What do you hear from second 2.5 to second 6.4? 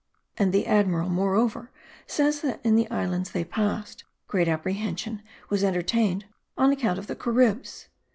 in the islands they passed, great apprehension was entertained